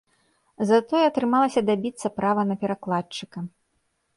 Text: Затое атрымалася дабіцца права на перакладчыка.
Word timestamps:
Затое 0.69 1.01
атрымалася 1.09 1.63
дабіцца 1.69 2.07
права 2.17 2.41
на 2.53 2.59
перакладчыка. 2.65 3.37